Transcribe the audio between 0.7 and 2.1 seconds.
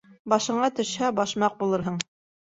төшһә, башмаҡ булырһың.